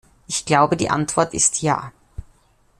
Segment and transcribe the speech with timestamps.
[0.25, 1.91] Ich glaube, die Antwort ist ja.